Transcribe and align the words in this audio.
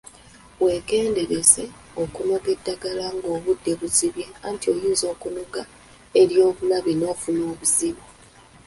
Weegendereze 0.63 1.63
okunoga 2.03 2.47
eddagala 2.55 3.05
ng'obudde 3.17 3.71
buzibye 3.79 4.25
anti 4.47 4.65
oyinza 4.73 5.05
okunoga 5.13 5.61
ery'obulabe 6.21 6.91
n'ofuna 6.95 7.43
obuzibu. 7.53 8.03